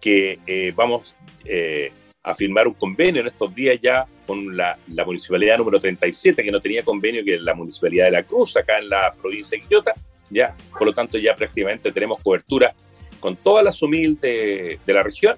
[0.00, 1.92] que eh, vamos eh,
[2.22, 6.52] a firmar un convenio en estos días ya con la, la, municipalidad número 37, que
[6.52, 9.64] no tenía convenio, que es la municipalidad de La Cruz, acá en la provincia de
[9.64, 9.94] Quillota.
[10.28, 12.74] Ya, por lo tanto, ya prácticamente tenemos cobertura
[13.20, 15.34] con todas las UMIL de, de la región.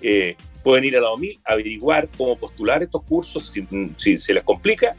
[0.00, 3.68] Eh, pueden ir a la UMIL, averiguar cómo postular estos cursos si,
[3.98, 4.96] si se les complica.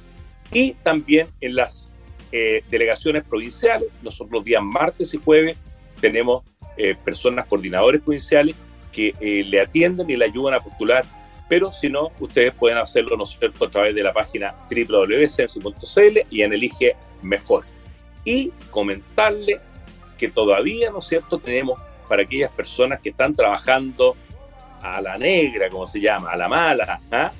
[0.51, 1.91] Y también en las
[2.31, 5.57] eh, delegaciones provinciales, nosotros los días martes y jueves
[5.99, 6.43] tenemos
[6.77, 8.55] eh, personas coordinadores provinciales
[8.91, 9.13] que
[9.49, 11.03] le atienden y le ayudan a postular
[11.47, 16.41] pero si no, ustedes pueden hacerlo, ¿no cierto?, a través de la página www.censo.cl y
[16.41, 17.65] en Elige Mejor.
[18.23, 19.59] Y comentarle
[20.17, 24.15] que todavía, ¿no es cierto?, tenemos para aquellas personas que están trabajando
[24.81, 27.31] a la negra, como se llama, a la mala, ¿ah?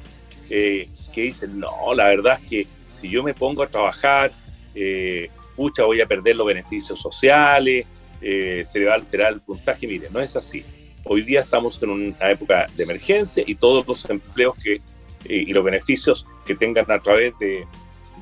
[0.49, 4.32] eh, que dicen, no, la verdad es que si yo me pongo a trabajar,
[4.74, 7.86] eh, pucha, voy a perder los beneficios sociales,
[8.22, 9.88] eh, se le va a alterar el puntaje.
[9.88, 10.66] Mire, no es así.
[11.08, 14.82] Hoy día estamos en una época de emergencia y todos los empleos que,
[15.30, 17.64] y los beneficios que tengan a través de,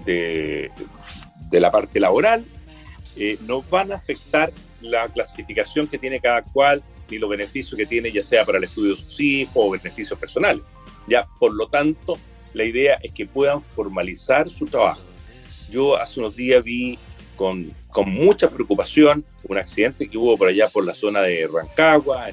[0.05, 2.43] de, la parte laboral
[3.15, 7.85] eh, no van a afectar la clasificación que tiene cada cual ni los beneficios que
[7.85, 10.63] tiene, ya sea para el estudio de sus hijos o beneficios personales.
[11.07, 12.17] Ya, por lo tanto,
[12.53, 15.03] la idea es que puedan formalizar su trabajo.
[15.69, 16.99] Yo hace unos días vi
[17.37, 22.27] con, con mucha preocupación un accidente que hubo por allá por la zona de Rancagua,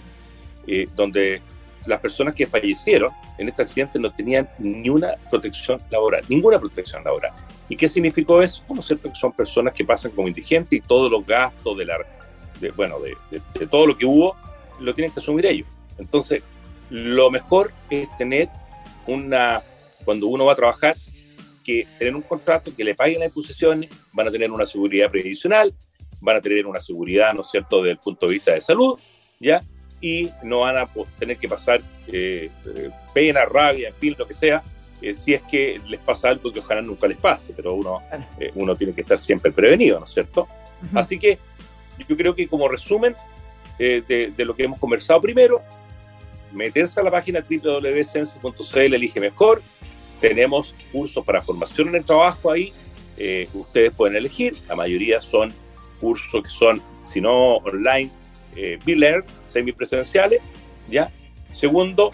[0.66, 1.42] eh, donde
[1.86, 7.02] las personas que fallecieron en este accidente no tenían ni una protección laboral, ninguna protección
[7.04, 7.32] laboral.
[7.68, 8.62] ¿Y qué significó eso?
[8.66, 11.98] Como cierto que son personas que pasan como indigentes y todos los gastos de la,
[12.76, 13.16] bueno, de,
[13.58, 14.36] de todo lo que hubo
[14.80, 15.68] lo tienen que asumir ellos.
[15.98, 16.42] Entonces,
[16.90, 18.48] lo mejor es tener
[19.06, 19.62] una,
[20.04, 20.96] cuando uno va a trabajar,
[21.64, 25.74] que tener un contrato que le paguen las imposiciones, van a tener una seguridad previsional,
[26.20, 28.98] van a tener una seguridad, ¿no es cierto?, desde el punto de vista de salud,
[29.38, 29.60] ¿ya?
[30.00, 30.86] Y no van a
[31.18, 34.62] tener que pasar eh, eh, pena, rabia, en fin, lo que sea,
[35.02, 38.02] eh, si es que les pasa algo que ojalá nunca les pase, pero uno,
[38.54, 40.48] uno tiene que estar siempre prevenido, ¿no es cierto?
[40.94, 41.38] Así que
[42.08, 43.14] yo creo que como resumen
[43.78, 45.62] de, de, lo que hemos conversado primero,
[46.52, 49.62] meterse a la página www.sense.cl, elige mejor,
[50.20, 52.72] tenemos cursos para formación en el trabajo ahí.
[53.16, 54.56] Eh, ustedes pueden elegir.
[54.68, 55.52] La mayoría son
[56.00, 58.10] cursos que son, si no online,
[58.56, 60.42] eh, semi semipresenciales.
[60.88, 61.10] ¿ya?
[61.52, 62.12] Segundo,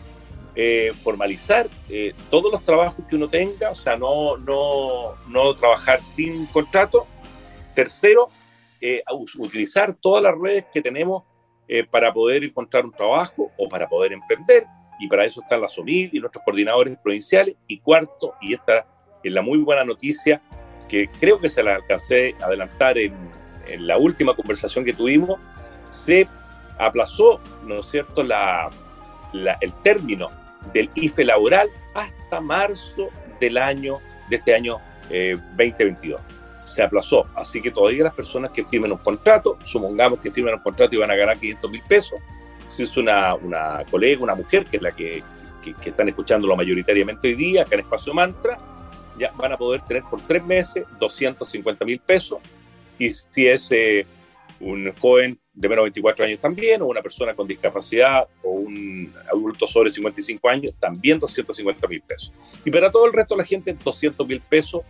[0.54, 6.02] eh, formalizar eh, todos los trabajos que uno tenga, o sea, no, no, no trabajar
[6.02, 7.06] sin contrato.
[7.74, 8.30] Tercero,
[9.38, 11.24] utilizar todas las redes que tenemos
[11.90, 14.64] para poder encontrar un trabajo o para poder emprender
[14.98, 17.56] y para eso están las SOMIL y nuestros coordinadores provinciales.
[17.66, 18.86] Y cuarto, y esta
[19.22, 20.40] es la muy buena noticia,
[20.88, 23.12] que creo que se la alcancé a adelantar en
[23.86, 25.38] la última conversación que tuvimos,
[25.90, 26.28] se
[26.78, 28.70] aplazó, ¿no es cierto?, la,
[29.60, 30.28] el término
[30.72, 33.08] del IFE laboral hasta marzo
[33.40, 34.78] del año, de este año
[35.08, 36.20] 2022.
[36.20, 36.24] Eh,
[36.64, 40.60] se aplazó, así que todavía las personas que firmen un contrato, supongamos que firmen un
[40.60, 42.18] contrato y van a ganar 500 mil pesos,
[42.66, 45.22] si es una, una colega, una mujer, que es la que,
[45.62, 48.58] que, están escuchándolo mayoritariamente hoy día, acá en Espacio Mantra,
[49.16, 52.38] ya van a poder tener por tres meses 250 mil pesos.
[52.98, 54.06] Y si es eh,
[54.60, 59.12] un joven de menos de 24 años también, o una persona con discapacidad, o un
[59.32, 62.32] adulto sobre 55 años, también 250 mil pesos.
[62.64, 64.82] Y para todo el resto la gente, 200 mil pesos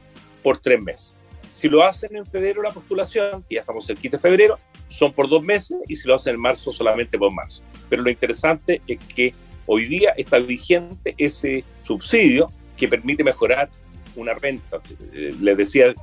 [0.42, 1.14] por tres meses.
[1.52, 4.58] Si lo hacen en febrero la postulación, y ya estamos cerquita de febrero,
[4.88, 7.62] son por dos meses, y si lo hacen en marzo, solamente por marzo.
[7.88, 9.32] Pero lo interesante es que
[9.66, 13.70] hoy día está vigente ese subsidio que permite mejorar
[14.16, 14.78] una renta.
[15.12, 15.94] Eh, les decía,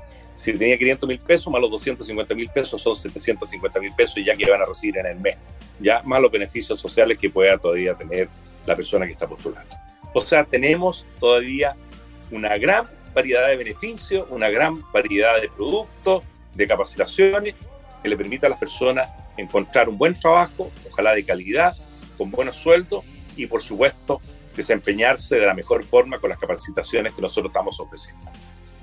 [0.44, 4.36] si tenía 500 mil pesos, más los 250 mil pesos son 750 mil pesos ya
[4.36, 5.38] que van a recibir en el mes,
[5.80, 8.28] ya más los beneficios sociales que pueda todavía tener
[8.66, 9.74] la persona que está postulando.
[10.14, 11.78] O sea, tenemos todavía
[12.30, 16.24] una gran variedad de beneficios, una gran variedad de productos,
[16.54, 17.56] de capacitaciones
[18.02, 21.74] que le permita a las personas encontrar un buen trabajo, ojalá de calidad,
[22.18, 23.06] con buenos sueldos
[23.38, 24.20] y por supuesto
[24.58, 28.30] desempeñarse de la mejor forma con las capacitaciones que nosotros estamos ofreciendo.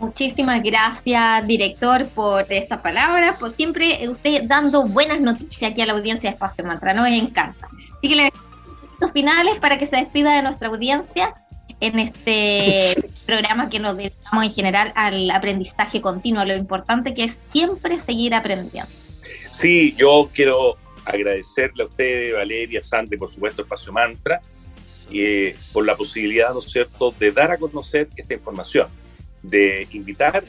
[0.00, 5.92] Muchísimas gracias, director, por esta palabra, por siempre usted dando buenas noticias aquí a la
[5.92, 7.68] audiencia de Espacio Mantra, nos encanta.
[7.98, 8.32] Así que le
[9.00, 11.34] los finales para que se despida de nuestra audiencia
[11.80, 17.32] en este programa que nos dedicamos en general al aprendizaje continuo, lo importante que es
[17.52, 18.90] siempre seguir aprendiendo.
[19.50, 24.40] Sí, yo quiero agradecerle a ustedes, Valeria, Sandra y por supuesto Espacio Mantra,
[25.10, 28.88] eh, por la posibilidad, ¿no es cierto?, de dar a conocer esta información,
[29.42, 30.44] de invitar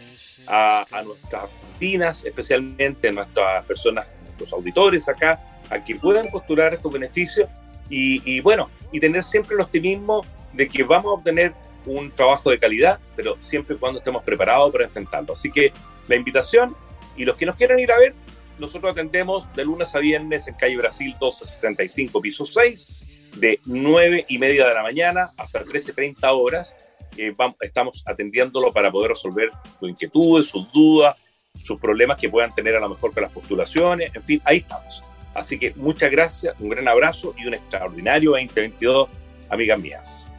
[0.48, 5.40] a, nuestras oficinas, especialmente a nuestras personas, nuestros auditores acá,
[5.70, 7.50] a que puedan postular estos beneficios
[7.90, 11.54] y, y bueno, y tener siempre el optimismo de que vamos a obtener
[11.86, 15.34] un trabajo de calidad, pero siempre y cuando estemos preparados para enfrentarlo.
[15.34, 15.72] Así que
[16.08, 16.76] la invitación
[17.16, 18.14] y los que nos quieran ir a ver,
[18.60, 22.90] nosotros atendemos de lunes a viernes en calle Brasil 1265, piso 6,
[23.38, 26.76] de 9 y media de la mañana hasta 13.30 horas.
[27.18, 31.16] Eh, vamos, estamos atendiéndolo para poder resolver sus inquietudes, sus dudas,
[31.56, 34.14] sus problemas que puedan tener a lo mejor con las postulaciones.
[34.16, 35.04] En fin, ahí estamos.
[35.34, 39.10] Así que muchas gracias, un gran abrazo y un extraordinario 2022,
[39.50, 40.32] amigas mías.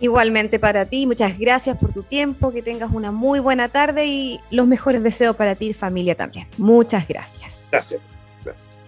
[0.00, 4.40] Igualmente para ti, muchas gracias por tu tiempo, que tengas una muy buena tarde y
[4.50, 6.48] los mejores deseos para ti y familia también.
[6.56, 7.68] Muchas gracias.
[7.70, 8.00] Gracias.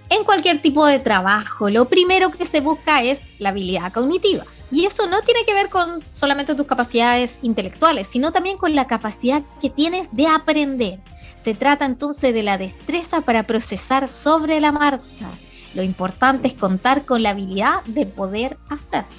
[0.08, 4.44] En cualquier tipo de trabajo, lo primero que se busca es la habilidad cognitiva.
[4.72, 8.86] Y eso no tiene que ver con solamente tus capacidades intelectuales, sino también con la
[8.86, 10.98] capacidad que tienes de aprender.
[11.40, 15.30] Se trata entonces de la destreza para procesar sobre la marcha.
[15.74, 19.10] Lo importante es contar con la habilidad de poder hacerlo.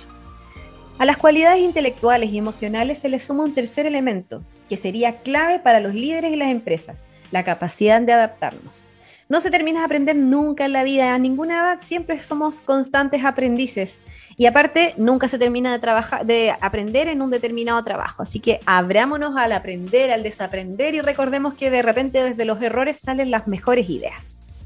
[0.98, 5.60] A las cualidades intelectuales y emocionales se le suma un tercer elemento, que sería clave
[5.60, 8.86] para los líderes y las empresas, la capacidad de adaptarnos.
[9.30, 13.24] No se termina de aprender nunca en la vida, a ninguna edad siempre somos constantes
[13.24, 14.00] aprendices.
[14.36, 18.24] Y aparte, nunca se termina de, trabajar, de aprender en un determinado trabajo.
[18.24, 23.00] Así que abrámonos al aprender, al desaprender y recordemos que de repente desde los errores
[23.00, 24.58] salen las mejores ideas.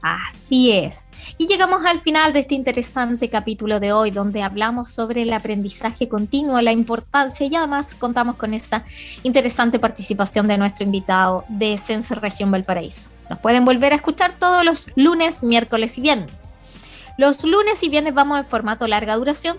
[0.00, 1.08] Así es.
[1.38, 6.08] Y llegamos al final de este interesante capítulo de hoy, donde hablamos sobre el aprendizaje
[6.08, 8.84] continuo, la importancia y además contamos con esa
[9.24, 13.10] interesante participación de nuestro invitado de Sense Región Valparaíso.
[13.28, 16.48] Nos pueden volver a escuchar todos los lunes, miércoles y viernes.
[17.16, 19.58] Los lunes y viernes vamos en formato larga duración,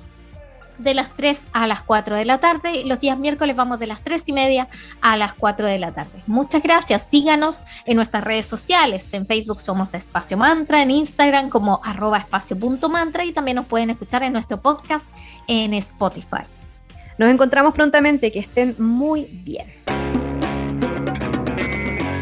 [0.80, 2.84] de las 3 a las 4 de la tarde.
[2.86, 4.68] Los días miércoles vamos de las 3 y media
[5.02, 6.24] a las 4 de la tarde.
[6.26, 7.08] Muchas gracias.
[7.08, 9.06] Síganos en nuestras redes sociales.
[9.12, 14.24] En Facebook somos Espacio Mantra, en Instagram como arroba espacio.mantra y también nos pueden escuchar
[14.24, 15.08] en nuestro podcast
[15.48, 16.44] en Spotify.
[17.18, 18.32] Nos encontramos prontamente.
[18.32, 19.68] Que estén muy bien.